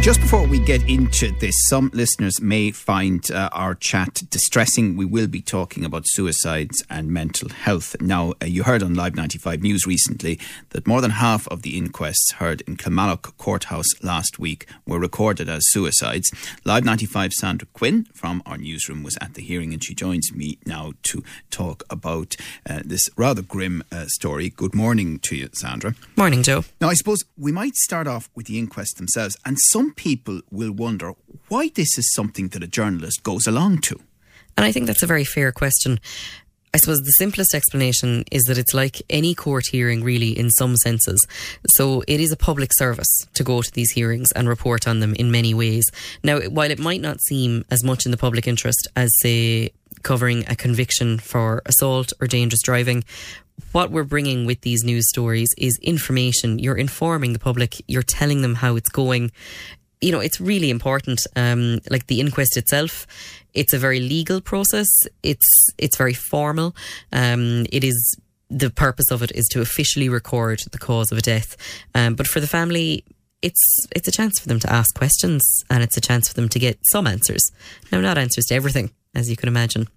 [0.00, 4.96] Just before we get into this, some listeners may find uh, our chat distressing.
[4.96, 8.00] We will be talking about suicides and mental health.
[8.00, 11.76] Now, uh, you heard on Live 95 News recently that more than half of the
[11.76, 16.30] inquests heard in Kilmallock Courthouse last week were recorded as suicides.
[16.64, 20.56] Live 95 Sandra Quinn from our newsroom was at the hearing and she joins me
[20.64, 24.48] now to talk about uh, this rather grim uh, story.
[24.48, 25.94] Good morning to you, Sandra.
[26.16, 26.64] Morning, Joe.
[26.80, 30.72] Now, I suppose we might start off with the inquests themselves, and some people will
[30.72, 31.12] wonder
[31.48, 34.00] why this is something that a journalist goes along to.
[34.56, 36.00] And I think that's a very fair question.
[36.72, 40.76] I suppose the simplest explanation is that it's like any court hearing, really, in some
[40.76, 41.26] senses.
[41.70, 45.14] So it is a public service to go to these hearings and report on them
[45.14, 45.84] in many ways.
[46.22, 49.70] Now, while it might not seem as much in the public interest as, say,
[50.02, 53.02] covering a conviction for assault or dangerous driving,
[53.72, 56.58] what we're bringing with these news stories is information.
[56.58, 59.32] You're informing the public, you're telling them how it's going
[60.00, 61.20] you know, it's really important.
[61.36, 63.06] Um, like the inquest itself,
[63.54, 64.88] it's a very legal process.
[65.22, 66.74] It's it's very formal.
[67.12, 68.16] Um, it is
[68.48, 71.56] the purpose of it is to officially record the cause of a death.
[71.94, 73.04] Um, but for the family,
[73.42, 76.48] it's it's a chance for them to ask questions and it's a chance for them
[76.48, 77.50] to get some answers.
[77.92, 79.88] Now, not answers to everything, as you can imagine.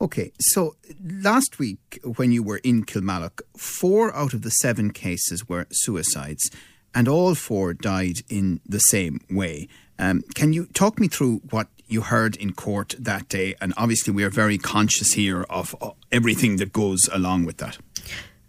[0.00, 5.48] Okay, so last week when you were in Kilmallock, four out of the seven cases
[5.48, 6.52] were suicides
[6.94, 9.68] and all four died in the same way.
[9.98, 13.54] Um, can you talk me through what you heard in court that day?
[13.60, 17.78] And obviously, we are very conscious here of uh, everything that goes along with that.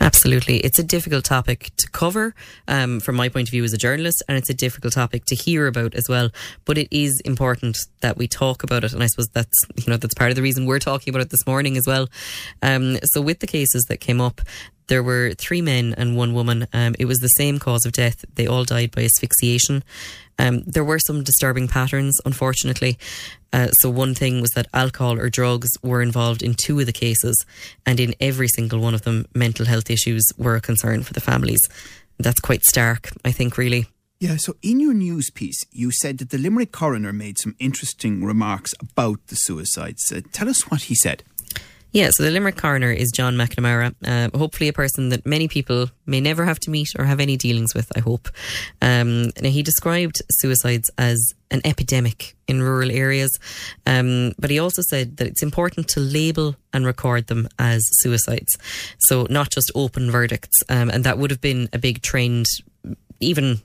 [0.00, 0.56] Absolutely.
[0.58, 2.34] It's a difficult topic to cover
[2.66, 5.36] um, from my point of view as a journalist, and it's a difficult topic to
[5.36, 6.30] hear about as well.
[6.64, 9.96] But it is important that we talk about it, and I suppose that's you know
[9.96, 12.08] that's part of the reason we're talking about it this morning as well.
[12.60, 14.40] Um, so with the cases that came up,
[14.86, 16.66] there were three men and one woman.
[16.72, 18.24] Um, it was the same cause of death.
[18.34, 19.82] They all died by asphyxiation.
[20.38, 22.98] Um, there were some disturbing patterns, unfortunately.
[23.52, 26.92] Uh, so, one thing was that alcohol or drugs were involved in two of the
[26.92, 27.44] cases,
[27.86, 31.20] and in every single one of them, mental health issues were a concern for the
[31.20, 31.60] families.
[32.18, 33.86] That's quite stark, I think, really.
[34.20, 38.24] Yeah, so in your news piece, you said that the Limerick coroner made some interesting
[38.24, 40.10] remarks about the suicides.
[40.10, 41.24] Uh, tell us what he said.
[41.94, 43.94] Yeah, so the Limerick coroner is John McNamara.
[44.04, 47.36] Uh, hopefully, a person that many people may never have to meet or have any
[47.36, 47.96] dealings with.
[47.96, 48.28] I hope.
[48.82, 53.30] Um, now, he described suicides as an epidemic in rural areas,
[53.86, 58.58] um, but he also said that it's important to label and record them as suicides,
[58.98, 60.64] so not just open verdicts.
[60.68, 62.46] Um, and that would have been a big trend,
[63.20, 63.60] even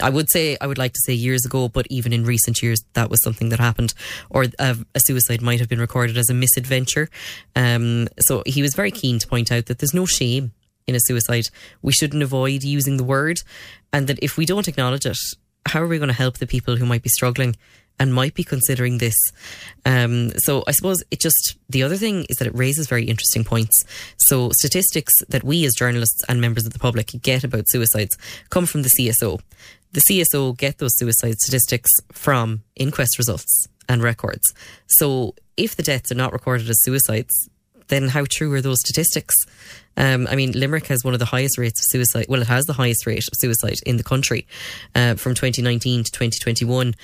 [0.00, 2.82] I would say, I would like to say years ago, but even in recent years,
[2.94, 3.94] that was something that happened,
[4.28, 7.08] or a, a suicide might have been recorded as a misadventure.
[7.54, 10.52] Um, so he was very keen to point out that there's no shame
[10.86, 11.48] in a suicide.
[11.80, 13.38] We shouldn't avoid using the word,
[13.92, 15.18] and that if we don't acknowledge it,
[15.66, 17.56] how are we going to help the people who might be struggling?
[17.98, 19.14] And might be considering this.
[19.86, 23.44] Um, so I suppose it just, the other thing is that it raises very interesting
[23.44, 23.84] points.
[24.18, 28.16] So statistics that we as journalists and members of the public get about suicides
[28.50, 29.40] come from the CSO
[29.94, 34.52] the CSO get those suicide statistics from inquest results and records.
[34.88, 37.48] So if the deaths are not recorded as suicides,
[37.88, 39.34] then how true are those statistics?
[39.96, 42.26] Um, I mean, Limerick has one of the highest rates of suicide.
[42.28, 44.46] Well, it has the highest rate of suicide in the country
[44.94, 46.94] uh, from 2019 to 2021.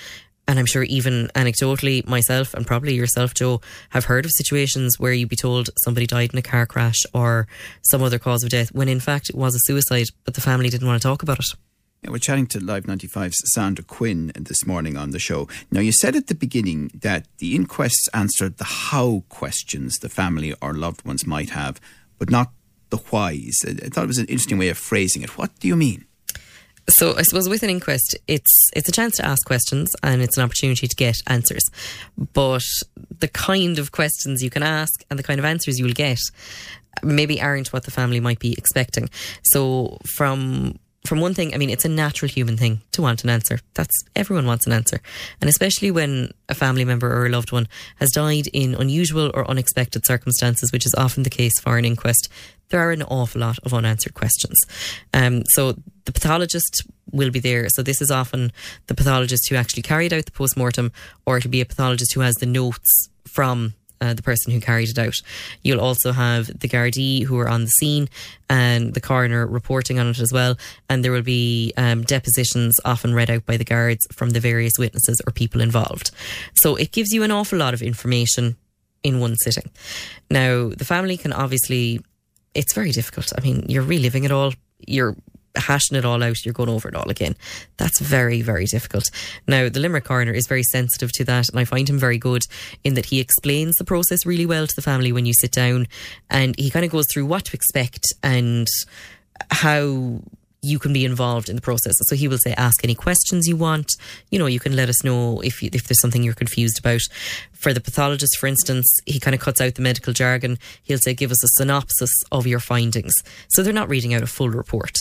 [0.51, 5.13] And I'm sure even anecdotally, myself and probably yourself, Joe, have heard of situations where
[5.13, 7.47] you'd be told somebody died in a car crash or
[7.83, 10.67] some other cause of death when in fact it was a suicide, but the family
[10.67, 11.45] didn't want to talk about it.
[12.03, 15.47] Yeah, we're chatting to Live 95's Sandra Quinn this morning on the show.
[15.71, 20.53] Now, you said at the beginning that the inquests answered the how questions the family
[20.61, 21.79] or loved ones might have,
[22.19, 22.51] but not
[22.89, 23.57] the whys.
[23.65, 25.37] I thought it was an interesting way of phrasing it.
[25.37, 26.03] What do you mean?
[26.89, 30.37] So I suppose with an inquest, it's it's a chance to ask questions and it's
[30.37, 31.63] an opportunity to get answers.
[32.33, 32.63] But
[33.19, 36.19] the kind of questions you can ask and the kind of answers you'll get
[37.03, 39.09] maybe aren't what the family might be expecting.
[39.43, 43.29] So from from one thing, I mean, it's a natural human thing to want an
[43.29, 43.59] answer.
[43.73, 44.99] That's everyone wants an answer.
[45.39, 49.49] And especially when a family member or a loved one has died in unusual or
[49.49, 52.29] unexpected circumstances, which is often the case for an inquest,
[52.69, 54.57] there are an awful lot of unanswered questions.
[55.13, 55.75] Um, so
[56.05, 57.67] the pathologist will be there.
[57.69, 58.51] So this is often
[58.87, 60.91] the pathologist who actually carried out the post mortem,
[61.25, 64.89] or it'll be a pathologist who has the notes from uh, the person who carried
[64.89, 65.21] it out.
[65.61, 68.09] You'll also have the Gardaí who are on the scene
[68.49, 70.57] and the coroner reporting on it as well.
[70.89, 74.73] And there will be um, depositions often read out by the guards from the various
[74.79, 76.11] witnesses or people involved.
[76.55, 78.57] So it gives you an awful lot of information
[79.03, 79.69] in one sitting.
[80.29, 82.01] Now, the family can obviously,
[82.53, 83.31] it's very difficult.
[83.37, 84.53] I mean, you're reliving it all.
[84.87, 85.15] You're
[85.55, 87.35] hashing it all out, you're going over it all again.
[87.77, 89.09] That's very, very difficult.
[89.47, 92.43] Now, the Limerick coroner is very sensitive to that, and I find him very good
[92.83, 95.87] in that he explains the process really well to the family when you sit down,
[96.29, 98.67] and he kind of goes through what to expect and
[99.49, 100.21] how
[100.61, 101.95] you can be involved in the process.
[102.01, 103.91] So he will say, ask any questions you want.
[104.29, 107.01] You know, you can let us know if you, if there's something you're confused about.
[107.53, 110.59] For the pathologist, for instance, he kind of cuts out the medical jargon.
[110.83, 113.13] He'll say, give us a synopsis of your findings.
[113.49, 114.97] So they're not reading out a full report.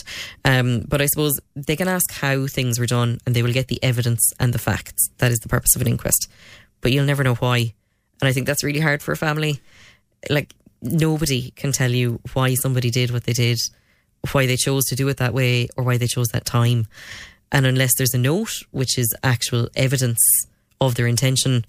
[0.47, 3.69] Um, but I suppose they can ask how things were done and they will get
[3.69, 5.11] the evidence and the facts.
[5.19, 6.31] That is the purpose of an inquest.
[6.81, 7.75] But you'll never know why.
[8.23, 9.61] And I think that's really hard for a family.
[10.31, 13.59] Like, nobody can tell you why somebody did what they did
[14.33, 16.87] why they chose to do it that way or why they chose that time.
[17.53, 20.21] And unless there's a note, which is actual evidence
[20.81, 21.65] of their intention,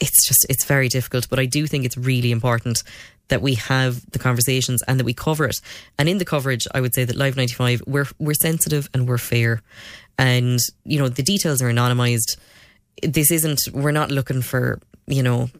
[0.00, 1.28] it's just, it's very difficult.
[1.28, 2.82] But I do think it's really important
[3.28, 5.56] that we have the conversations and that we cover it.
[5.98, 9.18] And in the coverage, I would say that Live 95, we're, we're sensitive and we're
[9.18, 9.62] fair.
[10.18, 12.36] And, you know, the details are anonymized.
[13.02, 15.50] This isn't, we're not looking for, you know,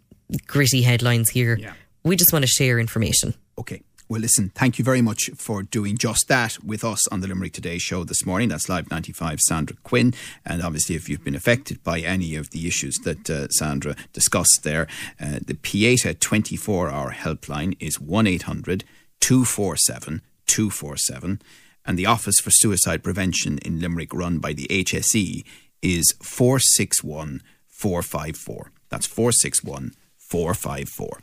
[0.47, 1.57] gritty headlines here.
[1.57, 1.73] Yeah.
[2.05, 3.35] We just want to share information.
[3.59, 3.83] Okay.
[4.13, 7.55] Well, listen, thank you very much for doing just that with us on the Limerick
[7.55, 8.51] Today show this morning.
[8.51, 10.13] That's Live 95, Sandra Quinn.
[10.45, 14.65] And obviously, if you've been affected by any of the issues that uh, Sandra discussed
[14.65, 14.87] there,
[15.19, 18.85] uh, the Pieta 24 hour helpline is 1 800
[19.21, 21.41] 247 247.
[21.87, 25.43] And the Office for Suicide Prevention in Limerick, run by the HSE,
[25.81, 28.73] is 461 454.
[28.91, 31.23] That's 461 454.